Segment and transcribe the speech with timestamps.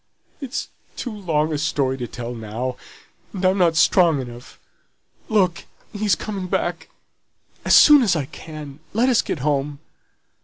[0.41, 2.75] "It's too long a story to tell now,
[3.33, 4.59] and I'm not strong enough.
[5.29, 5.65] Look!
[5.93, 6.89] he's coming back.
[7.65, 9.77] As soon as I can, let us get home."